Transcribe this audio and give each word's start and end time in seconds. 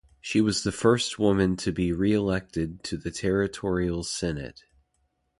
She 0.19 0.41
was 0.41 0.63
the 0.63 0.71
first 0.71 1.19
woman 1.19 1.55
to 1.57 1.71
be 1.71 1.91
reelected 1.93 2.83
to 2.85 2.97
the 2.97 3.11
Territorial 3.11 4.01
Senate. 4.01 4.63